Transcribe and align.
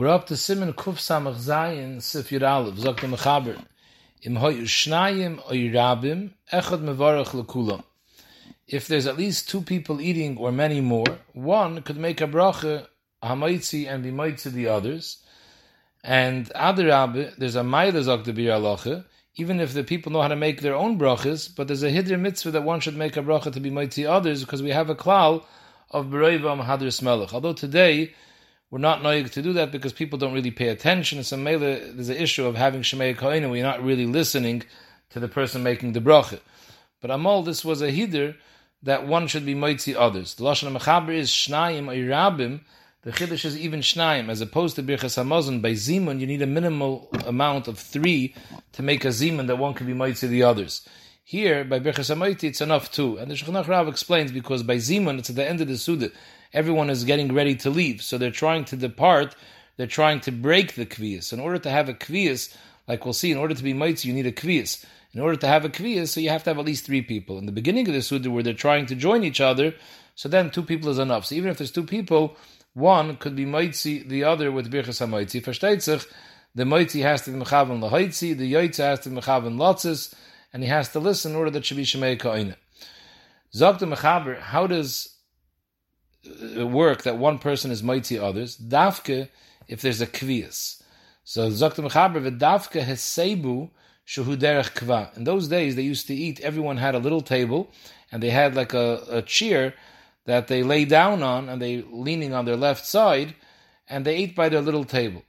We're 0.00 0.08
up 0.08 0.26
to 0.28 0.34
Siman 0.34 0.72
Kuf 0.72 0.94
Samach 0.94 1.36
Zayin 1.36 2.00
Sif 2.00 2.30
Yud 2.30 2.40
Aleph. 2.40 2.78
Im 4.22 4.34
echad 4.34 6.30
mevarach 6.50 7.26
lekulam. 7.26 7.82
If 8.66 8.88
there's 8.88 9.06
at 9.06 9.18
least 9.18 9.50
two 9.50 9.60
people 9.60 10.00
eating 10.00 10.38
or 10.38 10.52
many 10.52 10.80
more, 10.80 11.18
one 11.34 11.82
could 11.82 11.98
make 11.98 12.22
a 12.22 12.26
bracha, 12.26 12.86
hamaitzi, 13.22 13.92
and 13.92 14.02
be 14.02 14.32
to 14.36 14.48
the 14.48 14.68
others. 14.68 15.18
And 16.02 16.46
adarabbe, 16.54 17.36
there's 17.36 17.56
a 17.56 17.60
ma'ila 17.60 17.92
zok 17.92 18.24
the 18.24 18.32
bir 18.32 18.52
alacha, 18.52 19.04
even 19.36 19.60
if 19.60 19.74
the 19.74 19.84
people 19.84 20.12
know 20.12 20.22
how 20.22 20.28
to 20.28 20.36
make 20.36 20.62
their 20.62 20.74
own 20.74 20.98
brachas, 20.98 21.54
but 21.54 21.66
there's 21.66 21.82
a 21.82 21.90
hidr 21.90 22.18
mitzvah 22.18 22.52
that 22.52 22.64
one 22.64 22.80
should 22.80 22.96
make 22.96 23.18
a 23.18 23.20
bracha 23.20 23.52
to 23.52 23.60
be 23.60 23.86
to 23.88 24.04
others, 24.06 24.40
because 24.40 24.62
we 24.62 24.70
have 24.70 24.88
a 24.88 24.94
klal 24.94 25.44
of 25.90 26.06
bereivam 26.06 26.64
hadris 26.64 27.02
melech. 27.02 27.34
Although 27.34 27.52
today, 27.52 28.14
we're 28.70 28.78
not 28.78 29.02
knowing 29.02 29.28
to 29.28 29.42
do 29.42 29.52
that 29.54 29.72
because 29.72 29.92
people 29.92 30.18
don't 30.18 30.32
really 30.32 30.52
pay 30.52 30.68
attention. 30.68 31.22
So 31.24 31.36
mele, 31.36 31.58
there's 31.58 32.08
an 32.08 32.16
issue 32.16 32.46
of 32.46 32.54
having 32.54 32.82
Shemei 32.82 33.16
Kohen 33.16 33.42
and 33.42 33.50
we're 33.50 33.64
not 33.64 33.82
really 33.82 34.06
listening 34.06 34.62
to 35.10 35.18
the 35.18 35.28
person 35.28 35.62
making 35.62 35.92
the 35.92 36.00
bracha. 36.00 36.38
But 37.00 37.10
Amol, 37.10 37.44
this 37.44 37.64
was 37.64 37.82
a 37.82 37.90
hider 37.90 38.36
that 38.82 39.06
one 39.06 39.26
should 39.26 39.44
be 39.44 39.54
moitzi 39.54 39.96
others. 39.96 40.34
The 40.34 40.44
Lashon 40.44 40.74
Mechaber 40.76 41.12
is 41.12 41.30
Shnayim 41.30 41.86
Irabim. 41.86 42.60
The 43.02 43.12
Chiddush 43.12 43.44
is 43.44 43.58
even 43.58 43.80
Shnayim, 43.80 44.28
as 44.28 44.40
opposed 44.40 44.76
to 44.76 44.82
Birchas 44.82 45.16
Hamazon. 45.16 45.62
By 45.62 45.72
Zimun, 45.72 46.20
you 46.20 46.26
need 46.26 46.42
a 46.42 46.46
minimal 46.46 47.08
amount 47.26 47.66
of 47.66 47.78
three 47.78 48.34
to 48.72 48.82
make 48.82 49.04
a 49.04 49.08
Zimun 49.08 49.46
that 49.46 49.56
one 49.56 49.74
can 49.74 49.86
be 49.86 49.94
moitzi 49.94 50.28
the 50.28 50.42
others. 50.42 50.86
Here, 51.24 51.64
by 51.64 51.80
Birchas 51.80 52.14
Hamoiti, 52.14 52.44
it's 52.44 52.60
enough 52.60 52.92
two. 52.92 53.16
And 53.16 53.30
the 53.30 53.34
Shulchan 53.34 53.66
Rav 53.66 53.88
explains 53.88 54.32
because 54.32 54.62
by 54.62 54.76
Zimun, 54.76 55.18
it's 55.18 55.30
at 55.30 55.36
the 55.36 55.48
end 55.48 55.60
of 55.60 55.68
the 55.68 55.78
Suda 55.78 56.10
everyone 56.52 56.90
is 56.90 57.04
getting 57.04 57.32
ready 57.32 57.54
to 57.56 57.70
leave. 57.70 58.02
So 58.02 58.18
they're 58.18 58.30
trying 58.30 58.64
to 58.66 58.76
depart, 58.76 59.34
they're 59.76 59.86
trying 59.86 60.20
to 60.20 60.32
break 60.32 60.74
the 60.74 60.86
kvias. 60.86 61.32
In 61.32 61.40
order 61.40 61.58
to 61.58 61.70
have 61.70 61.88
a 61.88 61.94
kvias, 61.94 62.54
like 62.88 63.04
we'll 63.04 63.14
see, 63.14 63.30
in 63.30 63.38
order 63.38 63.54
to 63.54 63.62
be 63.62 63.72
mitzvah, 63.72 64.08
you 64.08 64.14
need 64.14 64.26
a 64.26 64.32
kvias. 64.32 64.84
In 65.12 65.20
order 65.20 65.36
to 65.36 65.46
have 65.46 65.64
a 65.64 65.68
kvias, 65.68 66.08
so 66.08 66.20
you 66.20 66.30
have 66.30 66.44
to 66.44 66.50
have 66.50 66.58
at 66.58 66.64
least 66.64 66.86
three 66.86 67.02
people. 67.02 67.38
In 67.38 67.46
the 67.46 67.52
beginning 67.52 67.88
of 67.88 67.94
the 67.94 68.02
Suda, 68.02 68.30
where 68.30 68.42
they're 68.42 68.54
trying 68.54 68.86
to 68.86 68.94
join 68.94 69.24
each 69.24 69.40
other, 69.40 69.74
so 70.14 70.28
then 70.28 70.50
two 70.50 70.62
people 70.62 70.90
is 70.90 70.98
enough. 70.98 71.26
So 71.26 71.34
even 71.34 71.50
if 71.50 71.58
there's 71.58 71.72
two 71.72 71.84
people, 71.84 72.36
one 72.74 73.16
could 73.16 73.34
be 73.34 73.44
mitzi, 73.44 74.02
the 74.02 74.24
other 74.24 74.52
with 74.52 74.70
birchas 74.70 75.00
ha-mitzi. 75.00 75.40
Versteht 75.40 76.06
the 76.54 76.64
mitzi 76.64 77.00
has 77.00 77.22
to 77.22 77.30
be 77.30 77.38
mechavan 77.38 77.80
lahaitzi, 77.80 78.36
the 78.36 78.52
yaitza 78.52 78.78
has 78.78 79.00
to 79.00 79.10
be 79.10 79.16
mechavan 79.16 79.56
lotzis, 79.56 80.14
and 80.52 80.62
he 80.62 80.68
has 80.68 80.88
to 80.90 81.00
listen 81.00 81.32
in 81.32 81.38
order 81.38 81.50
that 81.50 81.64
should 81.64 81.76
be 81.76 81.84
shemei 81.84 82.18
ka'ina. 82.18 82.56
Zog 83.54 83.78
mechaber, 83.78 84.38
how 84.38 84.66
does 84.66 85.16
Uh, 86.26 86.66
work 86.66 87.02
that 87.04 87.16
one 87.16 87.38
person 87.38 87.70
is 87.70 87.82
mighty 87.82 88.18
others, 88.18 88.58
dafke 88.58 89.30
if 89.68 89.80
there's 89.80 90.02
a 90.02 90.06
kvias. 90.06 90.82
So 91.24 91.48
Zokta 91.48 91.82
Mechaber 91.82 92.20
v'dafke 92.20 92.84
hesebu 92.84 93.70
derech 94.06 94.74
kva. 94.74 95.16
In 95.16 95.24
those 95.24 95.48
days, 95.48 95.76
they 95.76 95.82
used 95.82 96.06
to 96.08 96.14
eat. 96.14 96.38
Everyone 96.40 96.76
had 96.76 96.94
a 96.94 96.98
little 96.98 97.22
table, 97.22 97.70
and 98.12 98.22
they 98.22 98.28
had 98.28 98.54
like 98.54 98.74
a, 98.74 99.02
a 99.08 99.22
chair 99.22 99.72
that 100.26 100.48
they 100.48 100.62
lay 100.62 100.84
down 100.84 101.22
on, 101.22 101.48
and 101.48 101.62
they 101.62 101.82
leaning 101.90 102.34
on 102.34 102.44
their 102.44 102.56
left 102.56 102.84
side, 102.84 103.34
and 103.88 104.04
they 104.04 104.16
ate 104.16 104.36
by 104.36 104.50
their 104.50 104.60
little 104.60 104.84
table. 104.84 105.22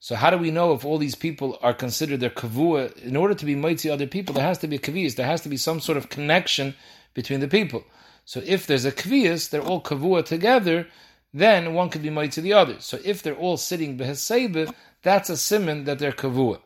So 0.00 0.16
how 0.16 0.28
do 0.28 0.36
we 0.36 0.50
know 0.50 0.74
if 0.74 0.84
all 0.84 0.98
these 0.98 1.14
people 1.14 1.58
are 1.62 1.72
considered 1.72 2.20
their 2.20 2.28
kavua? 2.28 2.94
In 2.98 3.16
order 3.16 3.34
to 3.34 3.46
be 3.46 3.54
mighty 3.54 3.88
other 3.88 4.06
people, 4.06 4.34
there 4.34 4.44
has 4.44 4.58
to 4.58 4.68
be 4.68 4.76
a 4.76 4.80
kavias. 4.80 5.16
There 5.16 5.24
has 5.24 5.40
to 5.42 5.48
be 5.48 5.56
some 5.56 5.80
sort 5.80 5.96
of 5.96 6.10
connection 6.10 6.74
between 7.14 7.40
the 7.40 7.48
people. 7.48 7.84
So 8.26 8.42
if 8.44 8.66
there's 8.66 8.84
a 8.84 8.90
kvias, 8.92 9.48
they're 9.48 9.62
all 9.62 9.80
kavua 9.80 10.24
together, 10.24 10.88
then 11.32 11.74
one 11.74 11.90
could 11.90 12.02
be 12.02 12.10
made 12.10 12.32
to 12.32 12.40
the 12.40 12.52
other. 12.52 12.80
So 12.80 12.98
if 13.04 13.22
they're 13.22 13.36
all 13.36 13.56
sitting 13.56 13.96
behesebe, 13.96 14.74
that's 15.02 15.30
a 15.30 15.36
simon 15.36 15.84
that 15.84 16.00
they're 16.00 16.12
kavua. 16.12 16.58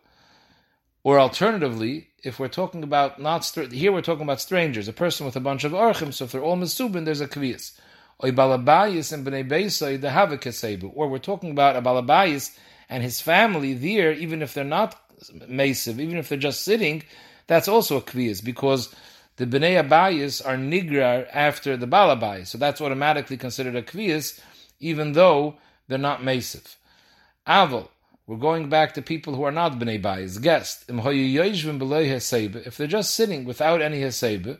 Or 1.05 1.20
alternatively, 1.20 2.08
if 2.25 2.38
we're 2.38 2.48
talking 2.48 2.83
about 2.83 3.20
not 3.20 3.44
here, 3.70 3.92
we're 3.92 4.00
talking 4.00 4.22
about 4.22 4.41
strangers, 4.41 4.88
a 4.88 4.93
person 4.94 5.26
with 5.26 5.37
a 5.37 5.41
bunch 5.41 5.65
of 5.65 5.72
archim. 5.72 6.15
So 6.15 6.25
if 6.25 6.32
they're 6.32 6.43
all 6.43 6.56
mesubin, 6.56 7.04
there's 7.04 7.20
a 7.20 7.28
kvias. 7.28 7.78
Or 8.19 8.31
balabayis 8.31 9.12
and 9.12 9.26
bnei 9.26 9.47
beisai, 9.47 10.03
a 10.03 10.87
Or 10.94 11.09
we're 11.09 11.19
talking 11.19 11.50
about 11.50 11.76
a 11.76 11.82
balabayis 11.82 12.56
and 12.88 13.03
his 13.03 13.20
family 13.20 13.75
there, 13.75 14.12
even 14.12 14.41
if 14.41 14.54
they're 14.54 14.65
not 14.65 14.99
mesiv, 15.31 16.00
even 16.00 16.16
if 16.16 16.31
they're 16.31 16.38
just 16.38 16.62
sitting, 16.62 17.03
that's 17.47 17.69
also 17.69 17.99
a 17.99 18.03
kvias 18.03 18.43
because 18.43 18.94
the 19.40 19.46
Bnei 19.46 19.82
Abayis 19.82 20.46
are 20.46 20.56
nigrar 20.56 21.26
after 21.32 21.74
the 21.74 21.86
Balabayis. 21.86 22.48
So 22.48 22.58
that's 22.58 22.78
automatically 22.78 23.38
considered 23.38 23.74
a 23.74 23.80
kviyas, 23.80 24.38
even 24.80 25.12
though 25.12 25.56
they're 25.88 25.96
not 25.96 26.20
Mesiv. 26.20 26.76
Aval, 27.46 27.88
we're 28.26 28.36
going 28.36 28.68
back 28.68 28.92
to 28.94 29.02
people 29.02 29.34
who 29.34 29.44
are 29.44 29.50
not 29.50 29.78
Bnei 29.78 29.98
Bayis, 29.98 30.42
guest. 30.42 30.84
If 30.90 32.76
they're 32.76 32.86
just 32.86 33.14
sitting 33.14 33.46
without 33.46 33.80
any 33.80 34.02
Hesebe, 34.02 34.58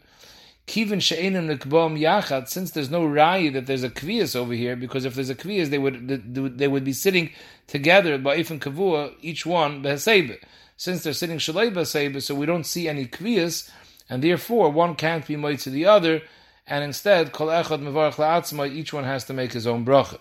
Kivin 0.66 1.02
she'enim 1.02 1.48
nekbom 1.48 2.00
yachad, 2.00 2.48
since 2.48 2.70
there's 2.70 2.91
no 2.91 3.04
rai 3.04 3.50
that 3.50 3.66
there's 3.66 3.82
a 3.82 3.91
kviyas 3.91 4.34
over 4.34 4.54
here, 4.54 4.76
because 4.76 5.04
if 5.04 5.14
there's 5.14 5.28
a 5.28 5.34
kviyas, 5.34 5.68
they 5.68 5.78
would 5.78 6.58
they 6.58 6.68
would 6.68 6.84
be 6.84 6.92
sitting 6.94 7.30
together 7.66 8.16
by 8.16 8.38
ifin 8.38 8.58
kavua, 8.60 9.12
each 9.20 9.44
one 9.44 9.82
behesebe. 9.82 10.38
Since 10.76 11.02
they're 11.02 11.12
sitting 11.12 11.38
shalei 11.38 11.70
behesebe, 11.70 12.22
so 12.22 12.34
we 12.34 12.47
don't 12.47 12.64
see 12.64 12.88
any 12.88 13.06
kviyas, 13.06 13.68
and 14.10 14.22
therefore 14.22 14.69
one 14.69 14.97
can't 14.97 15.26
be 15.26 15.37
made 15.37 15.60
to 15.60 15.71
the 15.71 15.87
other, 15.87 16.21
and 16.66 16.84
instead, 16.84 17.32
kol 17.32 17.47
echad 17.47 17.81
mevarach 17.81 18.75
each 18.75 18.93
one 18.93 19.04
has 19.04 19.25
to 19.25 19.32
make 19.32 19.53
his 19.53 19.66
own 19.66 19.87
bracha. 19.87 20.19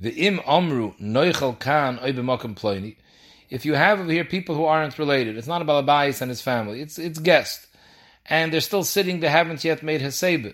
The 0.00 0.10
im 0.26 0.40
amru 0.46 0.92
noichel 1.00 1.58
kan 1.58 1.98
oibemakim 1.98 2.56
ploini. 2.56 2.96
If 3.48 3.64
you 3.64 3.74
have 3.74 4.00
over 4.00 4.10
here 4.10 4.24
people 4.24 4.56
who 4.56 4.64
aren't 4.64 4.98
related, 4.98 5.36
it's 5.38 5.46
not 5.46 5.62
about 5.62 5.86
Abayis 5.86 6.20
and 6.20 6.28
his 6.28 6.42
family, 6.42 6.82
it's 6.82 6.98
it's 6.98 7.20
guest, 7.20 7.68
and 8.26 8.52
they're 8.52 8.60
still 8.60 8.82
sitting, 8.84 9.20
they 9.20 9.28
haven't 9.28 9.64
yet 9.64 9.84
made 9.84 10.00
hesebe, 10.00 10.52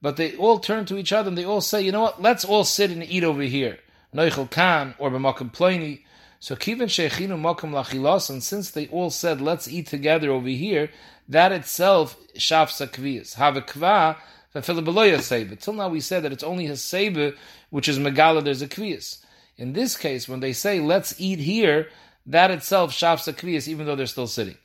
but 0.00 0.16
they 0.16 0.36
all 0.36 0.60
turn 0.60 0.86
to 0.86 0.96
each 0.96 1.12
other 1.12 1.28
and 1.28 1.36
they 1.36 1.44
all 1.44 1.60
say, 1.60 1.82
you 1.82 1.90
know 1.90 2.02
what, 2.02 2.22
let's 2.22 2.44
all 2.44 2.62
sit 2.62 2.92
and 2.92 3.02
eat 3.02 3.24
over 3.24 3.42
here. 3.42 3.78
Noichel 4.14 4.48
kan 4.50 4.94
or 4.98 5.10
b'makim 5.10 5.52
ploini. 5.52 6.02
So 6.40 6.54
kivin 6.56 6.88
sheichinu 6.88 7.38
makom 7.40 7.72
lachilas, 7.72 8.30
and 8.30 8.42
since 8.42 8.70
they 8.70 8.86
all 8.88 9.10
said 9.10 9.40
let's 9.40 9.66
eat 9.68 9.86
together 9.86 10.30
over 10.30 10.48
here, 10.48 10.90
that 11.28 11.52
itself 11.52 12.16
shafsa 12.34 12.88
kviyas. 12.88 13.34
Have 13.34 13.56
a 13.56 13.62
kva 13.62 14.16
sebe. 14.54 15.60
Till 15.60 15.72
now 15.74 15.88
we 15.88 16.00
said 16.00 16.22
that 16.22 16.32
it's 16.32 16.44
only 16.44 16.66
his 16.66 16.80
sebe 16.80 17.36
which 17.70 17.88
is 17.88 17.98
megala. 17.98 18.42
There's 18.42 18.62
a 18.62 18.68
kviyas. 18.68 19.24
In 19.56 19.72
this 19.72 19.96
case, 19.96 20.28
when 20.28 20.40
they 20.40 20.52
say 20.52 20.80
let's 20.80 21.14
eat 21.18 21.40
here, 21.40 21.88
that 22.26 22.50
itself 22.50 22.92
shafsa 22.92 23.34
kviyas, 23.34 23.66
even 23.68 23.86
though 23.86 23.96
they're 23.96 24.06
still 24.06 24.26
sitting. 24.26 24.56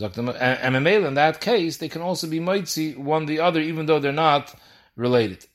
And 0.00 0.76
in 0.76 1.14
that 1.14 1.40
case, 1.40 1.76
they 1.76 1.88
can 1.88 2.02
also 2.02 2.26
be 2.26 2.40
moitzi 2.40 2.96
one 2.96 3.26
the 3.26 3.40
other, 3.40 3.60
even 3.60 3.86
though 3.86 3.98
they're 3.98 4.12
not 4.12 4.54
related. 4.96 5.46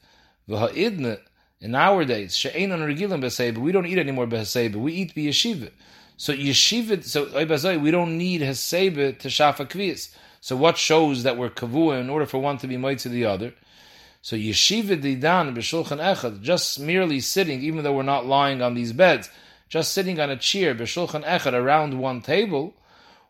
In 1.65 1.73
our 1.73 2.05
days, 2.05 2.37
she'enon 2.37 2.81
regilim 2.81 3.21
b'seiba, 3.21 3.57
we 3.57 3.71
don't 3.71 3.87
eat 3.87 3.97
anymore 3.97 4.27
b'seiba, 4.27 4.75
we 4.75 4.93
eat 4.93 5.15
b'yeshiva. 5.15 5.71
So 6.15 6.31
yeshiva, 6.31 7.03
so 7.03 7.79
we 7.79 7.89
don't 7.89 8.19
need 8.19 8.41
heseiba 8.41 9.17
to 9.17 9.27
shafa 9.29 9.67
kvias. 9.67 10.13
So 10.41 10.55
what 10.55 10.77
shows 10.77 11.23
that 11.23 11.37
we're 11.37 11.49
kavua 11.49 11.99
in 11.99 12.11
order 12.11 12.27
for 12.27 12.37
one 12.37 12.59
to 12.59 12.67
be 12.67 12.77
made 12.77 12.99
to 12.99 13.09
the 13.09 13.25
other? 13.25 13.55
So 14.21 14.35
yeshiva 14.35 15.01
didan 15.01 15.55
b'shulchan 15.55 15.97
echad, 15.97 16.43
just 16.43 16.79
merely 16.79 17.19
sitting, 17.19 17.63
even 17.63 17.83
though 17.83 17.93
we're 17.93 18.03
not 18.03 18.27
lying 18.27 18.61
on 18.61 18.75
these 18.75 18.93
beds, 18.93 19.31
just 19.67 19.91
sitting 19.91 20.19
on 20.19 20.29
a 20.29 20.37
chair 20.37 20.75
b'shulchan 20.75 21.23
echad 21.23 21.53
around 21.53 21.99
one 21.99 22.21
table, 22.21 22.75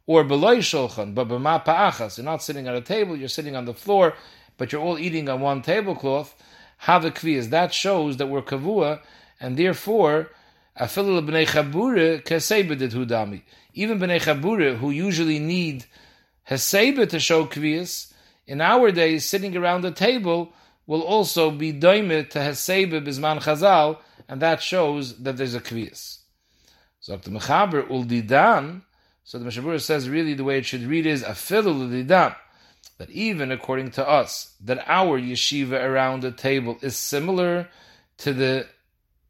or 0.08 0.26
beloy 0.26 0.58
shulchan, 0.58 1.16
but 1.16 1.30
b'ma 1.30 1.64
pa'achas, 1.64 2.18
you're 2.18 2.26
not 2.26 2.44
sitting 2.44 2.68
at 2.68 2.76
a 2.76 2.82
table, 2.82 3.16
you're 3.16 3.30
sitting 3.30 3.56
on 3.56 3.64
the 3.64 3.74
floor, 3.74 4.14
but 4.58 4.74
you're 4.74 4.82
all 4.82 5.00
eating 5.00 5.30
on 5.30 5.40
one 5.40 5.62
tablecloth, 5.62 6.36
have 6.78 7.06
a 7.06 7.12
kviyas. 7.12 7.50
That 7.50 7.74
shows 7.74 8.18
that 8.18 8.28
we're 8.28 8.42
kavua, 8.42 9.02
and 9.40 9.58
therefore, 9.58 10.32
afilul 10.80 11.28
b'nei 11.28 11.48
chabure 11.48 12.24
kesebe 12.24 12.78
hudami. 12.78 13.42
Even 13.74 14.00
b'nei 14.00 14.22
chabure, 14.22 14.78
who 14.78 14.92
usually 14.92 15.40
need 15.40 15.86
hesebe 16.50 17.08
to 17.10 17.20
show 17.20 17.46
kviyas, 17.46 18.14
in 18.48 18.62
our 18.62 18.92
days, 18.92 19.26
sitting 19.26 19.58
around 19.58 19.82
the 19.82 19.92
table, 19.92 20.54
will 20.86 21.02
also 21.02 21.50
be 21.50 21.74
doimit 21.74 22.30
to 22.30 22.40
hesebe 22.40 23.04
bisman 23.04 23.42
chazal, 23.42 23.98
and 24.28 24.42
that 24.42 24.62
shows 24.62 25.18
that 25.24 25.38
there's 25.38 25.56
a 25.56 25.62
kviyas. 25.62 26.20
So 27.00 27.18
the 27.18 27.32
mechaber 27.32 27.88
uldidan, 27.88 28.82
so 29.24 29.40
the 29.40 29.46
Mishabura 29.46 29.82
says 29.82 30.08
really 30.10 30.34
the 30.34 30.44
way 30.44 30.60
it 30.60 30.66
should 30.66 30.84
read 30.84 31.06
is 31.06 31.24
afilul 31.24 31.90
uldidan 31.90 32.36
that 32.98 33.10
even 33.10 33.52
according 33.52 33.92
to 33.92 34.08
us, 34.08 34.54
that 34.64 34.84
our 34.88 35.20
yeshiva 35.20 35.84
around 35.84 36.22
the 36.22 36.32
table 36.32 36.78
is 36.82 36.96
similar 36.96 37.68
to 38.20 38.34
the 38.34 38.68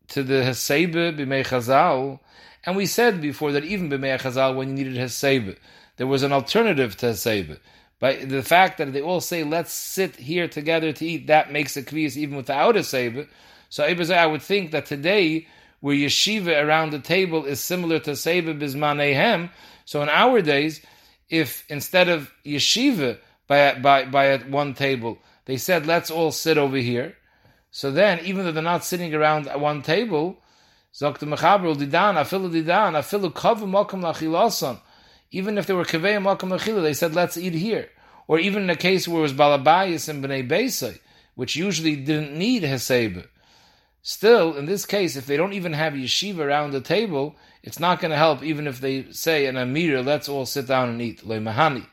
to 0.10 0.22
the 0.22 0.36
Hesebe 0.36 1.18
b'mei 1.18 1.44
Chazal, 1.46 2.20
and 2.64 2.76
we 2.76 2.86
said 2.86 3.22
before 3.22 3.52
that 3.54 3.64
even 3.64 3.90
b'mei 3.90 4.20
Chazal, 4.20 4.56
when 4.56 4.70
you 4.70 4.76
needed 4.76 4.96
Hesebe, 4.96 5.58
there 5.98 6.06
was 6.06 6.22
an 6.22 6.32
alternative 6.32 6.96
to 6.98 7.08
Hesebe. 7.08 7.58
By 8.00 8.18
the 8.18 8.44
fact 8.44 8.78
that 8.78 8.92
they 8.94 9.02
all 9.02 9.22
say, 9.22 9.44
let's 9.44 9.72
sit 9.72 10.18
here 10.18 10.48
together 10.48 10.92
to 10.92 11.06
eat, 11.06 11.28
that 11.28 11.52
makes 11.52 11.78
a 11.78 11.84
kviyas 11.84 12.18
even 12.18 12.36
without 12.36 12.76
a 12.76 12.82
sebe. 12.82 13.28
So 13.70 13.84
I 13.84 14.26
would 14.26 14.42
think 14.42 14.72
that 14.72 14.86
today 14.86 15.48
where 15.80 15.96
yeshiva 15.96 16.62
around 16.64 16.92
the 16.92 17.00
table 17.00 17.46
is 17.46 17.62
similar 17.62 18.00
to 18.00 18.16
seba 18.16 18.54
bismanehem. 18.54 19.50
So 19.86 20.02
in 20.02 20.10
our 20.10 20.42
days, 20.42 20.82
if 21.30 21.64
instead 21.70 22.10
of 22.10 22.32
yeshiva 22.46 23.18
by 23.48 23.76
by 23.76 24.06
by 24.06 24.28
at 24.28 24.50
one 24.50 24.74
table, 24.74 25.18
they 25.46 25.58
said 25.58 25.86
let's 25.86 26.12
all 26.12 26.32
sit 26.32 26.58
over 26.58 26.78
here. 26.78 27.16
So 27.72 27.92
then, 27.92 28.20
even 28.24 28.46
though 28.46 28.52
they're 28.52 28.64
not 28.64 28.86
sitting 28.86 29.14
around 29.14 29.48
at 29.48 29.60
one 29.60 29.82
table, 29.82 30.38
Zok 30.94 31.18
the 31.18 31.26
Mechaber 31.26 31.76
didan 31.76 32.16
afilu 32.16 32.50
didan 32.50 32.94
afilu 32.94 33.34
kavu 33.34 33.66
lachilasan. 33.68 34.80
Even 35.32 35.58
if 35.58 35.66
they 35.68 35.74
were 35.74 35.84
kavei 35.84 36.22
makam 36.22 36.58
lachila, 36.58 36.82
they 36.82 36.94
said 36.94 37.14
let's 37.14 37.36
eat 37.38 37.54
here. 37.54 37.90
Or 38.28 38.40
even 38.40 38.64
in 38.64 38.70
a 38.70 38.76
case 38.78 39.08
where 39.08 39.20
it 39.20 39.24
was 39.24 39.34
balabayas 39.34 40.08
and 40.08 40.24
bnei 40.24 40.48
beisai, 40.48 41.00
which 41.36 41.58
usually 41.58 41.98
didn't 41.98 42.38
need 42.38 42.64
heseba. 42.64 43.28
Still, 44.02 44.56
in 44.56 44.68
this 44.68 44.86
case, 44.86 45.16
if 45.16 45.26
they 45.26 45.36
don't 45.36 45.54
even 45.54 45.74
have 45.74 45.94
yeshiva 45.94 46.40
around 46.40 46.72
the 46.72 46.80
table, 46.80 47.36
it's 47.62 47.80
not 47.80 48.00
going 48.00 48.12
to 48.12 48.18
help 48.18 48.44
even 48.44 48.68
if 48.68 48.80
they 48.80 49.12
say 49.12 49.48
an 49.48 49.58
amir, 49.58 50.02
let's 50.02 50.30
all 50.30 50.46
sit 50.46 50.68
down 50.68 50.90
and 50.90 51.02
eat. 51.02 51.26
Le 51.26 51.40
mahani. 51.40 51.86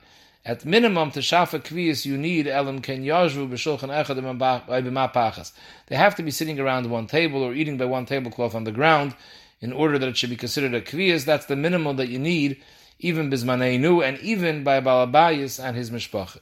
At 0.45 0.65
minimum, 0.65 1.13
to 1.13 1.21
shafa 1.21 1.61
kviyas, 1.61 2.05
you 2.05 2.19
need 2.19 2.49
elam 2.49 2.81
ken 2.81 3.05
yajvu 3.05 3.49
b'shulchan 3.49 3.91
echad 3.91 5.53
They 5.87 5.95
have 5.95 6.17
to 6.17 6.23
be 6.25 6.33
sitting 6.33 6.59
around 6.59 6.91
one 6.91 7.07
table 7.07 7.45
or 7.45 7.55
eating 7.55 7.77
by 7.77 7.85
one 7.85 8.07
tablecloth 8.07 8.53
on 8.53 8.65
the 8.65 8.73
ground 8.73 9.15
in 9.61 9.73
order 9.73 10.01
that 10.01 10.09
it 10.09 10.17
should 10.17 10.31
be 10.31 10.37
considered 10.37 10.75
a 10.75 10.81
kviyas. 10.81 11.25
That's 11.25 11.47
the 11.47 11.55
minimum 11.55 11.97
that 11.97 12.09
you 12.09 12.19
need, 12.19 12.61
even 12.99 13.31
bismaneinu, 13.31 14.05
and 14.05 14.19
even 14.19 14.65
by 14.65 14.81
balabayis 14.81 15.63
and 15.63 15.77
his 15.77 15.93
mishpacha. 15.93 16.41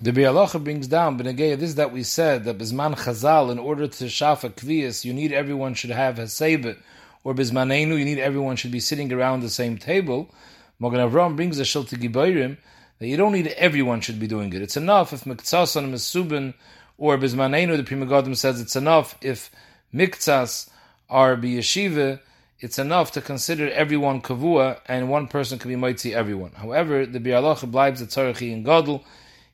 The 0.00 0.10
Bialacha 0.10 0.64
brings 0.64 0.88
down, 0.88 1.16
Benegaya, 1.16 1.56
this 1.56 1.74
that 1.74 1.92
we 1.92 2.02
said, 2.02 2.42
that 2.44 2.58
Bisman 2.58 2.96
Chazal, 2.96 3.52
in 3.52 3.60
order 3.60 3.86
to 3.86 4.04
shafa 4.06 4.50
kviyas, 4.50 5.04
you 5.04 5.12
need 5.12 5.30
everyone 5.30 5.74
should 5.74 5.90
have 5.90 6.16
Hasebet, 6.16 6.78
or 7.22 7.34
Bismanenu, 7.34 7.98
you 7.98 8.04
need 8.04 8.18
everyone 8.18 8.56
should 8.56 8.72
be 8.72 8.80
sitting 8.80 9.12
around 9.12 9.42
the 9.42 9.50
same 9.50 9.78
table. 9.78 10.34
Mogan 10.80 11.00
Avram 11.00 11.36
brings 11.36 11.60
Shil 11.60 11.86
to 11.86 11.96
Gibayrim, 11.96 12.56
that 13.00 13.08
you 13.08 13.16
don't 13.16 13.32
need 13.32 13.48
everyone 13.48 14.00
should 14.00 14.20
be 14.20 14.28
doing 14.28 14.52
it. 14.52 14.62
It's 14.62 14.76
enough 14.76 15.12
if 15.12 15.24
Miktsas 15.24 15.76
on 15.76 15.90
Mesubin 15.90 16.54
or 16.98 17.16
Bismanenu, 17.18 17.76
the 17.76 17.82
Pri 17.82 17.96
Megadim 17.96 18.36
says 18.36 18.60
it's 18.60 18.76
enough 18.76 19.16
if 19.22 19.50
Miktsas 19.92 20.68
are 21.08 21.34
Biyeshiva, 21.34 22.20
it's 22.60 22.78
enough 22.78 23.10
to 23.12 23.22
consider 23.22 23.70
everyone 23.70 24.20
kavua, 24.20 24.80
and 24.86 25.08
one 25.08 25.26
person 25.26 25.58
can 25.58 25.70
be 25.70 25.76
mighty 25.76 26.14
everyone. 26.14 26.52
However, 26.52 27.06
the 27.06 27.18
Bialacha 27.18 27.70
blibes 27.70 28.00
the 28.00 28.04
Tzarachi 28.04 28.52
in 28.52 28.62
Gadol, 28.62 29.02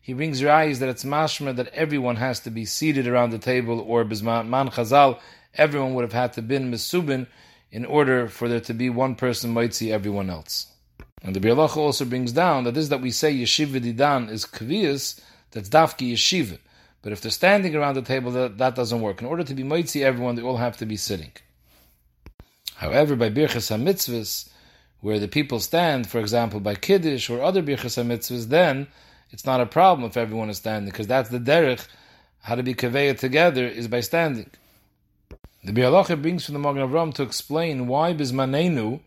he 0.02 0.12
brings 0.12 0.40
your 0.40 0.50
eyes 0.50 0.80
that 0.80 0.88
it's 0.88 1.04
mashma 1.04 1.54
that 1.54 1.68
everyone 1.68 2.16
has 2.16 2.40
to 2.40 2.50
be 2.50 2.64
seated 2.64 3.06
around 3.06 3.30
the 3.30 3.38
table, 3.38 3.80
or 3.80 4.04
bisman 4.04 4.48
man 4.48 4.68
chazal, 4.70 5.20
everyone 5.54 5.94
would 5.94 6.02
have 6.02 6.12
had 6.12 6.32
to 6.32 6.42
been 6.42 6.70
misubin 6.70 7.26
in 7.70 7.84
order 7.84 8.28
for 8.28 8.48
there 8.48 8.60
to 8.60 8.74
be 8.74 8.90
one 8.90 9.14
person 9.14 9.70
see 9.72 9.92
everyone 9.92 10.30
else. 10.30 10.68
And 11.26 11.34
the 11.34 11.40
Bialacha 11.40 11.76
also 11.76 12.04
brings 12.04 12.30
down 12.30 12.62
that 12.64 12.74
this 12.74 12.86
that 12.88 13.00
we 13.00 13.10
say 13.10 13.34
yeshiva 13.34 13.80
didan 13.80 14.30
is 14.30 14.44
kvias, 14.44 15.20
that's 15.50 15.68
dafki 15.68 16.12
yeshiva. 16.12 16.58
But 17.02 17.12
if 17.12 17.20
they're 17.20 17.32
standing 17.32 17.74
around 17.74 17.96
the 17.96 18.02
table, 18.02 18.30
that, 18.30 18.58
that 18.58 18.76
doesn't 18.76 19.00
work. 19.00 19.20
In 19.20 19.26
order 19.26 19.42
to 19.42 19.52
be 19.54 19.64
mitzi 19.64 20.04
everyone, 20.04 20.36
they 20.36 20.42
all 20.42 20.56
have 20.56 20.76
to 20.76 20.86
be 20.86 20.96
sitting. 20.96 21.32
However, 22.76 23.16
by 23.16 23.30
birchas 23.30 23.76
mitzvahs, 23.76 24.48
where 25.00 25.18
the 25.18 25.26
people 25.26 25.58
stand, 25.58 26.08
for 26.08 26.20
example, 26.20 26.60
by 26.60 26.76
kiddush 26.76 27.28
or 27.28 27.42
other 27.42 27.62
birchas 27.62 28.00
mitzvahs, 28.04 28.46
then 28.46 28.86
it's 29.32 29.44
not 29.44 29.60
a 29.60 29.66
problem 29.66 30.08
if 30.08 30.16
everyone 30.16 30.48
is 30.48 30.58
standing, 30.58 30.88
because 30.88 31.08
that's 31.08 31.30
the 31.30 31.40
derech, 31.40 31.88
how 32.42 32.54
to 32.54 32.62
be 32.62 32.74
kaveya 32.74 33.18
together 33.18 33.66
is 33.66 33.88
by 33.88 33.98
standing. 33.98 34.48
The 35.64 35.72
Bialacha 35.72 36.22
brings 36.22 36.44
from 36.44 36.52
the 36.52 36.60
Magen 36.60 36.88
Avram 36.88 37.12
to 37.14 37.24
explain 37.24 37.88
why 37.88 38.14
bismanenu, 38.14 39.00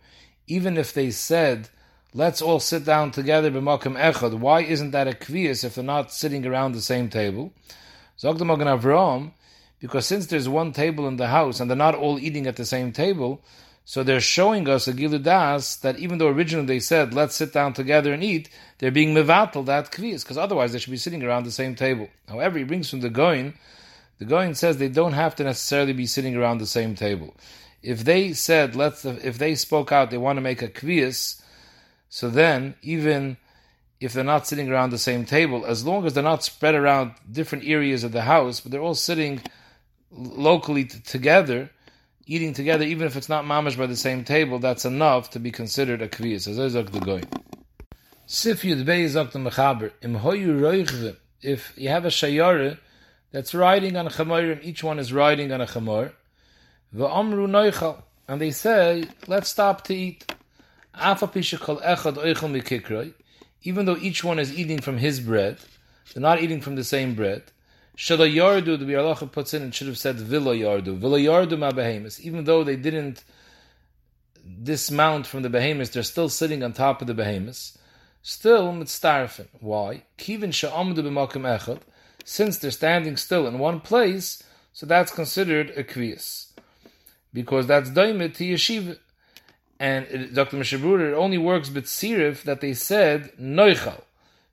even 0.48 0.76
if 0.76 0.94
they 0.94 1.12
said 1.12 1.70
let's 2.14 2.42
all 2.42 2.60
sit 2.60 2.86
down 2.86 3.12
together 3.12 3.52
b'makom 3.52 3.98
echad. 3.98 4.34
Why 4.34 4.62
isn't 4.62 4.92
that 4.92 5.08
a 5.08 5.12
kvias 5.12 5.64
if 5.64 5.76
they're 5.76 5.84
not 5.84 6.12
sitting 6.12 6.46
around 6.46 6.72
the 6.72 6.82
same 6.82 7.10
table? 7.10 7.54
Zog 8.20 8.38
the 8.38 8.46
Magen 8.46 9.32
because 9.80 10.06
since 10.06 10.26
there's 10.26 10.50
one 10.50 10.74
table 10.74 11.08
in 11.08 11.18
the 11.18 11.28
house 11.28 11.60
and 11.60 11.70
they're 11.70 11.78
not 11.78 11.96
all 11.96 12.20
eating 12.20 12.48
at 12.48 12.58
the 12.58 12.66
same 12.66 12.92
table, 12.92 13.42
so 13.86 14.04
they're 14.04 14.20
showing 14.20 14.68
us 14.68 14.88
a 14.88 14.94
giludas 14.94 15.80
that 15.82 15.98
even 15.98 16.18
though 16.18 16.28
originally 16.28 16.68
they 16.68 16.80
said 16.80 17.14
let's 17.14 17.36
sit 17.36 17.54
down 17.54 17.74
together 17.74 18.14
and 18.14 18.24
eat, 18.24 18.50
they're 18.80 18.92
being 18.92 19.16
mevatel 19.16 19.66
that 19.66 19.92
kvias 19.92 20.24
because 20.24 20.38
otherwise 20.38 20.74
they 20.74 20.80
should 20.80 20.92
be 20.92 20.98
sitting 20.98 21.24
around 21.24 21.46
the 21.46 21.52
same 21.52 21.76
table. 21.76 22.10
However, 22.28 22.58
he 22.58 22.64
brings 22.64 22.90
from 22.90 23.02
the 23.02 23.10
Goin, 23.10 23.54
the 24.18 24.26
Goin 24.26 24.54
says 24.56 24.78
they 24.78 24.90
don't 24.90 25.14
have 25.14 25.36
to 25.36 25.44
necessarily 25.44 25.94
be 25.94 26.06
sitting 26.06 26.36
around 26.36 26.58
the 26.58 26.68
same 26.68 26.96
table. 26.96 27.36
If 27.82 28.04
they 28.04 28.34
said 28.34 28.76
let's, 28.76 29.06
if 29.06 29.38
they 29.38 29.56
spoke 29.56 29.92
out, 29.92 30.12
they 30.12 30.18
want 30.18 30.38
to 30.38 30.42
make 30.42 30.62
a 30.62 30.68
kvias 30.68 31.39
so 32.10 32.30
then, 32.30 32.76
even 32.82 33.38
if 34.00 34.14
they're 34.14 34.24
not 34.24 34.48
sitting 34.48 34.70
around 34.70 34.90
the 34.90 34.98
same 34.98 35.26
table, 35.26 35.66
as 35.66 35.86
long 35.86 36.06
as 36.06 36.14
they're 36.14 36.24
not 36.24 36.44
spread 36.44 36.74
around 36.74 37.14
different 37.32 37.66
areas 37.66 38.04
of 38.04 38.12
the 38.12 38.24
house, 38.24 38.60
but 38.60 38.72
they're 38.72 38.82
all 38.82 38.96
sitting 38.96 39.42
locally 40.12 40.86
t- 40.86 41.00
together, 41.00 41.70
eating 42.26 42.54
together, 42.54 42.84
even 42.84 43.06
if 43.06 43.16
it's 43.16 43.30
not 43.30 43.46
mamish 43.46 43.78
by 43.78 43.86
the 43.86 43.96
same 43.96 44.24
table, 44.24 44.58
that's 44.58 44.86
enough 44.86 45.30
to 45.32 45.40
be 45.40 45.52
considered 45.52 46.02
a 46.02 46.08
kviyas. 46.08 46.48
As 46.48 46.74
the 46.74 47.00
goy. 47.00 47.22
Sif 48.26 48.64
yud 48.64 48.86
the 48.86 49.40
mechaber. 49.40 49.92
If 51.42 51.74
you 51.78 51.90
have 51.90 52.06
a 52.06 52.10
shayare 52.10 52.78
that's 53.32 53.54
riding 53.54 53.96
on 53.98 54.08
a 54.08 54.10
chamorim, 54.10 54.64
each 54.64 54.84
one 54.84 54.98
is 54.98 55.14
riding 55.14 55.52
on 55.52 55.62
a 55.62 55.68
chamor. 55.68 56.14
V'amru 56.96 57.48
noichal, 57.48 58.02
and 58.28 58.42
they 58.42 58.52
say, 58.52 59.06
let's 59.28 59.50
stop 59.50 59.84
to 59.86 59.96
eat 59.96 60.32
even 63.62 63.86
though 63.86 63.98
each 63.98 64.24
one 64.24 64.40
is 64.40 64.58
eating 64.58 64.80
from 64.82 64.98
his 64.98 65.20
bread, 65.20 65.58
they're 66.14 66.22
not 66.22 66.42
eating 66.42 66.62
from 66.62 66.76
the 66.76 66.84
same 66.84 67.16
bread. 67.16 67.44
Shala 67.98 68.34
yardu, 68.34 68.80
the 68.80 68.86
Bialacha 68.86 69.30
puts 69.32 69.54
in, 69.54 69.62
and 69.62 69.76
should 69.76 69.88
have 69.88 69.98
said 69.98 70.16
villa 70.16 70.56
yardu. 70.56 70.98
Villa 70.98 71.20
yardu 71.20 71.60
ma 71.60 71.72
behemoths. 71.72 72.22
Even 72.22 72.46
though 72.46 72.64
they 72.64 72.78
didn't 72.78 73.24
dismount 74.64 75.28
from 75.28 75.42
the 75.42 75.50
behemoths, 75.50 75.92
they're 75.92 76.04
still 76.04 76.30
sitting 76.30 76.64
on 76.64 76.72
top 76.72 77.02
of 77.02 77.08
the 77.08 77.14
behemoths. 77.14 77.78
Still 78.22 78.72
mitztarfen. 78.72 79.48
Why? 79.60 80.04
Kivin 80.18 80.54
sha'amdu 80.54 81.00
b'makom 81.00 81.44
echad. 81.44 81.82
Since 82.24 82.60
they're 82.60 82.72
standing 82.72 83.18
still 83.18 83.48
in 83.48 83.60
one 83.60 83.82
place, 83.82 84.42
so 84.72 84.86
that's 84.86 85.12
considered 85.12 85.72
a 85.72 85.84
kviyas. 85.84 86.54
Because 87.34 87.68
that's 87.68 87.90
daimit 87.90 88.36
to 88.36 88.46
yeshiva 88.46 88.98
and 89.80 90.36
Dr. 90.36 90.58
Mishabur, 90.58 91.10
it 91.10 91.14
only 91.16 91.38
works 91.38 91.70
with 91.72 91.86
sirif 91.86 92.44
that 92.44 92.60
they 92.60 92.74
said 92.74 93.32
noichal. 93.40 94.02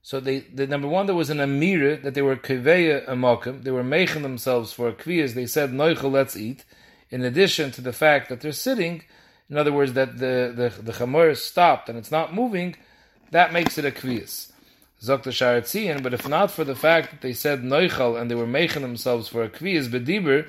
So 0.02 0.20
they, 0.20 0.38
the 0.38 0.68
number 0.68 0.86
one, 0.86 1.06
there 1.06 1.16
was 1.16 1.30
an 1.30 1.38
amira 1.38 2.00
that 2.02 2.14
they 2.14 2.22
were 2.22 2.36
keveya 2.36 3.08
amakim. 3.08 3.64
They 3.64 3.72
were 3.72 3.82
making 3.82 4.22
themselves 4.22 4.72
for 4.72 4.92
kviyas. 4.92 5.34
They 5.34 5.46
said 5.46 5.72
noichal, 5.72 6.12
let's 6.12 6.36
eat. 6.36 6.64
In 7.10 7.24
addition 7.24 7.72
to 7.72 7.80
the 7.80 7.92
fact 7.92 8.28
that 8.28 8.40
they're 8.40 8.52
sitting, 8.52 9.02
in 9.50 9.56
other 9.56 9.72
words, 9.72 9.94
that 9.94 10.18
the 10.18 10.52
the 10.54 10.80
the 10.80 10.92
chamor 10.92 11.36
stopped 11.36 11.88
and 11.88 11.98
it's 11.98 12.12
not 12.12 12.32
moving, 12.32 12.76
that 13.32 13.52
makes 13.52 13.78
it 13.78 13.84
a 13.84 13.90
kviyas. 13.90 14.52
Zokta 15.02 15.32
Sharatzian, 15.32 16.04
but 16.04 16.14
if 16.14 16.28
not 16.28 16.52
for 16.52 16.62
the 16.62 16.76
fact 16.76 17.10
that 17.10 17.20
they 17.20 17.32
said 17.32 17.62
noichal 17.62 18.18
and 18.18 18.30
they 18.30 18.36
were 18.36 18.46
making 18.46 18.82
themselves 18.82 19.26
for 19.26 19.42
a 19.42 19.48
kviyas 19.48 19.88
bediber, 19.88 20.48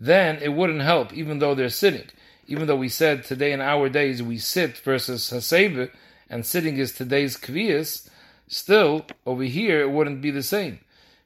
then 0.00 0.38
it 0.38 0.54
wouldn't 0.54 0.80
help, 0.80 1.12
even 1.12 1.40
though 1.40 1.54
they're 1.54 1.68
sitting 1.68 2.06
even 2.46 2.66
though 2.66 2.76
we 2.76 2.88
said 2.88 3.24
today 3.24 3.52
in 3.52 3.60
our 3.60 3.88
days 3.88 4.22
we 4.22 4.38
sit 4.38 4.76
versus 4.78 5.30
hasebe, 5.30 5.90
and 6.28 6.44
sitting 6.44 6.76
is 6.76 6.92
today's 6.92 7.36
kviyas, 7.36 8.08
still 8.48 9.06
over 9.26 9.44
here 9.44 9.80
it 9.80 9.90
wouldn't 9.90 10.20
be 10.20 10.30
the 10.30 10.42
same. 10.42 10.80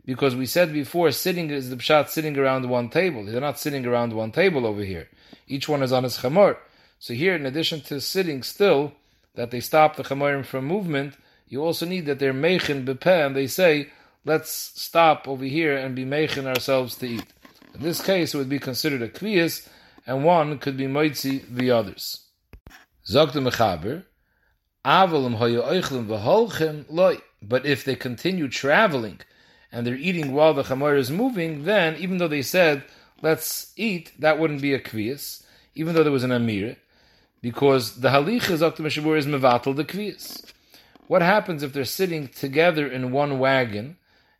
Because 0.04 0.34
we 0.34 0.46
said 0.46 0.72
before, 0.72 1.10
sitting 1.10 1.50
is 1.50 1.68
the 1.68 1.76
pshat 1.76 2.08
sitting 2.08 2.38
around 2.38 2.68
one 2.68 2.88
table. 2.88 3.24
They're 3.24 3.40
not 3.40 3.58
sitting 3.58 3.84
around 3.84 4.14
one 4.14 4.32
table 4.32 4.66
over 4.66 4.82
here. 4.82 5.08
Each 5.46 5.68
one 5.68 5.82
is 5.82 5.92
on 5.92 6.04
his 6.04 6.18
chamor. 6.18 6.56
So 6.98 7.12
here, 7.14 7.34
in 7.34 7.44
addition 7.44 7.82
to 7.82 8.00
sitting 8.00 8.42
still, 8.42 8.92
that 9.34 9.50
they 9.50 9.60
stop 9.60 9.96
the 9.96 10.02
chamorim 10.02 10.46
from 10.46 10.64
movement, 10.64 11.14
you 11.46 11.62
also 11.62 11.86
need 11.86 12.06
that 12.06 12.18
they're 12.18 12.32
mechin 12.32 12.84
bepeh, 12.84 13.26
and 13.26 13.36
they 13.36 13.46
say, 13.46 13.90
let's 14.24 14.50
stop 14.50 15.28
over 15.28 15.44
here 15.44 15.76
and 15.76 15.94
be 15.94 16.04
mechin 16.04 16.46
ourselves 16.46 16.96
to 16.96 17.06
eat. 17.06 17.26
In 17.74 17.82
this 17.82 18.00
case, 18.02 18.34
it 18.34 18.38
would 18.38 18.48
be 18.48 18.58
considered 18.58 19.02
a 19.02 19.08
kviyas, 19.08 19.68
and 20.08 20.24
one 20.24 20.58
could 20.58 20.78
be 20.78 20.86
moitzi 20.86 21.44
the 21.54 21.70
others. 21.70 22.24
Zog 23.06 23.34
the 23.34 23.40
mechaber, 23.40 24.04
avalim 24.82 25.36
hoyo 25.36 25.62
oichlim 25.68 26.86
loy. 26.88 27.18
But 27.42 27.66
if 27.66 27.84
they 27.84 27.94
continue 27.94 28.48
traveling 28.48 29.20
and 29.70 29.86
they're 29.86 29.94
eating 29.94 30.32
while 30.32 30.54
the 30.54 30.62
chamor 30.62 30.96
is 30.96 31.10
moving, 31.10 31.64
then 31.64 31.94
even 31.96 32.16
though 32.16 32.26
they 32.26 32.42
said 32.42 32.84
let's 33.20 33.72
eat, 33.76 34.10
that 34.18 34.38
wouldn't 34.38 34.62
be 34.62 34.72
a 34.72 34.80
kviyas, 34.80 35.44
even 35.74 35.94
though 35.94 36.02
there 36.02 36.10
was 36.10 36.24
an 36.24 36.32
amir, 36.32 36.76
because 37.42 38.00
the 38.00 38.08
halich 38.08 38.50
is 38.50 38.60
the 38.60 38.70
meshavur 38.70 39.16
is 39.16 39.26
mevatel 39.26 39.76
the 39.76 39.84
kviyas. 39.84 40.42
What 41.06 41.20
happens 41.20 41.62
if 41.62 41.74
they're 41.74 41.84
sitting 41.84 42.28
together 42.28 42.86
in 42.86 43.12
one 43.12 43.38
wagon? 43.38 43.98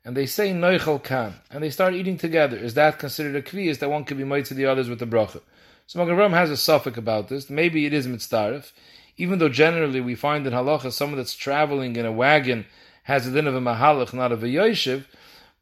and 0.08 0.16
they 0.16 0.24
say 0.24 0.52
noichel 0.52 1.02
kan, 1.02 1.34
and 1.50 1.62
they 1.62 1.68
start 1.68 1.92
eating 1.92 2.16
together, 2.16 2.56
is 2.56 2.72
that 2.72 2.98
considered 2.98 3.36
a 3.36 3.42
kviyas 3.42 3.78
that 3.80 3.90
one 3.90 4.04
could 4.04 4.16
be 4.16 4.24
made 4.24 4.46
to 4.46 4.54
the 4.54 4.64
others 4.64 4.88
with 4.88 5.00
the 5.00 5.06
bracha? 5.06 5.42
So 5.88 5.98
Magen 5.98 6.16
Avraham 6.16 6.34
has 6.34 6.50
a 6.50 6.56
suffix 6.58 6.98
about 6.98 7.28
this. 7.28 7.48
Maybe 7.48 7.86
it 7.86 7.94
is 7.94 8.06
mitzdarif, 8.06 8.72
even 9.16 9.38
though 9.38 9.48
generally 9.48 10.02
we 10.02 10.14
find 10.14 10.46
in 10.46 10.52
halacha 10.52 10.92
someone 10.92 11.16
that's 11.16 11.34
traveling 11.34 11.96
in 11.96 12.04
a 12.04 12.12
wagon 12.12 12.66
has 13.04 13.26
a 13.26 13.30
din 13.30 13.46
of 13.46 13.54
a 13.54 13.60
mahalach, 13.60 14.12
not 14.12 14.30
of 14.30 14.42
a 14.42 14.48
yoshev. 14.48 15.06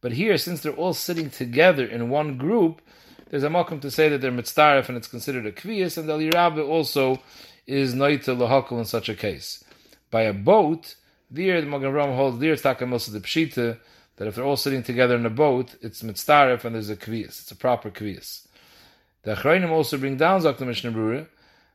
But 0.00 0.10
here, 0.10 0.36
since 0.36 0.60
they're 0.60 0.72
all 0.72 0.94
sitting 0.94 1.30
together 1.30 1.86
in 1.86 2.10
one 2.10 2.38
group, 2.38 2.80
there's 3.30 3.44
a 3.44 3.48
makom 3.48 3.80
to 3.82 3.88
say 3.88 4.08
that 4.08 4.20
they're 4.20 4.32
mitzdarif 4.32 4.88
and 4.88 4.96
it's 4.96 5.06
considered 5.06 5.46
a 5.46 5.52
kviyas, 5.52 5.96
and 5.96 6.08
the 6.08 6.18
Yirabe 6.18 6.68
also 6.68 7.22
is 7.68 7.94
noita 7.94 8.36
lahakal 8.36 8.80
in 8.80 8.84
such 8.84 9.08
a 9.08 9.14
case. 9.14 9.62
By 10.10 10.22
a 10.22 10.32
boat, 10.32 10.96
there 11.30 11.60
the 11.60 11.68
Magen 11.68 11.92
Avraham 11.92 12.16
holds 12.16 12.40
there 12.40 12.54
it's 12.54 12.62
takamos 12.62 13.12
the 13.12 13.20
pshita 13.20 13.78
that 14.16 14.26
if 14.26 14.34
they're 14.34 14.44
all 14.44 14.56
sitting 14.56 14.82
together 14.82 15.14
in 15.14 15.24
a 15.24 15.30
boat, 15.30 15.76
it's 15.82 16.02
mitzdarif 16.02 16.64
and 16.64 16.74
there's 16.74 16.90
a 16.90 16.96
kviyas. 16.96 17.42
It's 17.42 17.52
a 17.52 17.56
proper 17.56 17.92
kviyas. 17.92 18.45
The 19.26 19.34
Achrayim 19.34 19.68
also 19.70 19.98
bring 19.98 20.16
down 20.16 20.42
Zok 20.42 20.58
the 20.58 20.64
Mishnah 20.64 20.92
Brura 20.92 21.26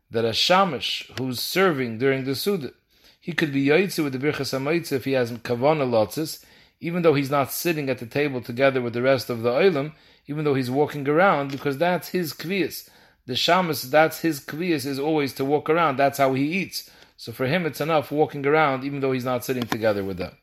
that 0.10 0.24
a 0.24 0.30
shamish 0.30 1.12
who's 1.20 1.42
serving 1.42 1.98
during 1.98 2.24
the 2.24 2.34
Suda, 2.34 2.72
he 3.20 3.34
could 3.34 3.52
be 3.52 3.66
yaitzi 3.66 4.02
with 4.02 4.14
the 4.14 4.20
Birchas 4.20 4.58
HaMaitze 4.58 4.94
if 4.94 5.04
he 5.04 5.12
has 5.12 5.34
kavana 5.34 5.86
lotzis, 5.86 6.46
even 6.80 7.02
though 7.02 7.14
he's 7.14 7.30
not 7.30 7.52
sitting 7.52 7.90
at 7.90 7.98
the 7.98 8.06
table 8.06 8.40
together 8.40 8.82
with 8.82 8.94
the 8.94 9.02
rest 9.02 9.30
of 9.30 9.42
the 9.42 9.50
oilam, 9.50 9.92
even 10.28 10.46
though 10.46 10.54
he's 10.54 10.72
walking 10.72 11.06
around, 11.10 11.52
because 11.52 11.78
that's 11.78 12.08
his 12.08 12.32
kviyas. 12.32 12.90
The 13.26 13.34
shamus, 13.34 13.92
that's 13.92 14.22
his 14.22 14.40
kviyas, 14.40 14.86
is 14.86 14.98
always 14.98 15.34
to 15.34 15.44
walk 15.44 15.70
around. 15.70 15.98
That's 15.98 16.20
how 16.20 16.34
he 16.34 16.46
eats. 16.46 16.90
So 17.18 17.34
for 17.34 17.48
him, 17.48 17.66
it's 17.66 17.82
enough 17.82 18.14
walking 18.14 18.48
around, 18.48 18.86
even 18.86 19.02
though 19.02 19.12
he's 19.12 19.26
not 19.26 19.44
sitting 19.44 19.64
together 19.64 20.06
with 20.06 20.16
them. 20.16 20.38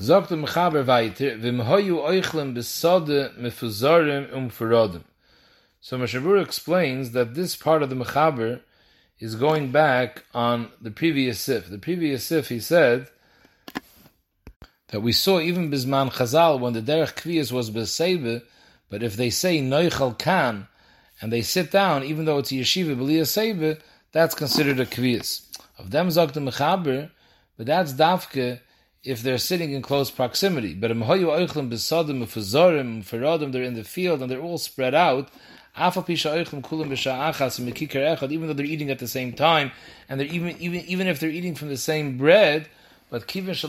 Zogt 0.00 0.26
Mechaber 0.26 0.84
weiter, 0.84 1.36
v'im 1.38 1.64
hoyu 1.64 2.52
besode 2.52 3.38
mefuzorim 3.38 4.28
umfurodim. 4.32 5.04
So 5.82 5.96
Mashabur 5.98 6.42
explains 6.42 7.12
that 7.12 7.34
this 7.34 7.56
part 7.56 7.82
of 7.82 7.88
the 7.88 7.96
Mechaber 7.96 8.60
is 9.18 9.34
going 9.34 9.70
back 9.72 10.24
on 10.34 10.68
the 10.80 10.90
previous 10.90 11.40
sif. 11.40 11.70
The 11.70 11.78
previous 11.78 12.24
sif, 12.24 12.50
he 12.50 12.60
said, 12.60 13.08
that 14.88 15.00
we 15.00 15.12
saw 15.12 15.40
even 15.40 15.70
Bisman 15.70 16.12
Chazal 16.12 16.60
when 16.60 16.74
the 16.74 16.82
Derech 16.82 17.14
Kviyas 17.14 17.50
was 17.50 17.70
Besebe, 17.70 18.42
but 18.90 19.02
if 19.02 19.16
they 19.16 19.30
say 19.30 19.60
Noichel 19.60 20.18
Kan, 20.18 20.66
and 21.20 21.32
they 21.32 21.42
sit 21.42 21.70
down, 21.70 22.04
even 22.04 22.24
though 22.24 22.38
it's 22.38 22.52
yeshiva 22.52 22.96
B'liya 22.96 23.22
Sebe, 23.22 23.80
that's 24.12 24.34
considered 24.34 24.80
a 24.80 24.86
Kviyas. 24.86 25.46
Of 25.78 25.90
them 25.92 26.10
Zog 26.10 26.32
the 26.32 26.40
Mechaber, 26.40 27.10
but 27.56 27.66
that's 27.66 27.92
Davke 27.92 28.60
if 29.02 29.22
they're 29.22 29.38
sitting 29.38 29.72
in 29.72 29.80
close 29.80 30.10
proximity. 30.10 30.74
But 30.74 30.88
they're 30.88 30.96
in 33.62 33.74
the 33.74 33.84
field 33.84 34.20
and 34.22 34.30
they're 34.30 34.42
all 34.42 34.58
spread 34.58 34.94
out, 34.94 35.30
even 38.32 38.46
though 38.46 38.52
they're 38.54 38.66
eating 38.66 38.90
at 38.90 38.98
the 38.98 39.08
same 39.08 39.32
time, 39.32 39.70
and 40.08 40.18
they're 40.18 40.26
even 40.26 40.56
even 40.58 40.80
even 40.86 41.06
if 41.06 41.20
they're 41.20 41.30
eating 41.30 41.54
from 41.54 41.68
the 41.68 41.76
same 41.76 42.18
bread, 42.18 42.68
but 43.10 43.28
since 43.28 43.60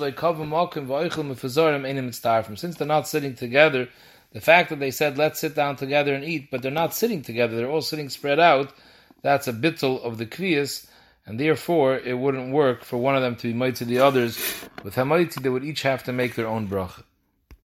they're 2.78 2.88
not 2.88 3.08
sitting 3.08 3.36
together, 3.36 3.88
the 4.34 4.42
fact 4.42 4.70
that 4.70 4.80
they 4.80 4.92
said 4.92 5.18
let's 5.18 5.40
sit 5.40 5.56
down 5.56 5.76
together 5.76 6.14
and 6.14 6.24
eat, 6.24 6.50
but 6.52 6.62
they're 6.62 6.72
not 6.72 6.94
sitting 6.94 7.22
together, 7.22 7.56
they're 7.56 7.70
all 7.70 7.82
sitting 7.82 8.10
spread 8.10 8.40
out, 8.40 8.74
that's 9.22 9.48
a 9.48 9.54
bittel 9.54 10.04
of 10.04 10.18
the 10.18 10.26
kriyas, 10.26 10.88
and 11.26 11.40
therefore 11.40 11.98
it 11.98 12.18
wouldn't 12.18 12.52
work 12.54 12.84
for 12.84 12.98
one 12.98 13.16
of 13.16 13.22
them 13.22 13.36
to 13.36 13.48
be 13.48 13.54
mighty 13.54 13.78
to 13.78 13.86
the 13.86 14.00
others. 14.00 14.38
With 14.84 14.96
hamaiti, 14.96 15.42
they 15.42 15.50
would 15.50 15.64
each 15.64 15.84
have 15.84 16.04
to 16.06 16.14
make 16.14 16.36
their 16.36 16.48
own 16.48 16.68
bracha. 16.68 17.04